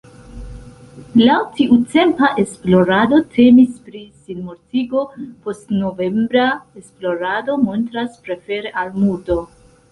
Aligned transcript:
Laŭ 1.19 1.35
tiutempa 1.59 2.29
esplorado 2.43 3.19
temis 3.35 3.77
pri 3.91 4.03
sinmortigo, 4.31 5.05
postnovembra 5.45 6.49
esplorado 6.83 7.63
montras 7.71 8.21
prefere 8.27 8.77
al 8.85 8.95
murdo. 9.07 9.43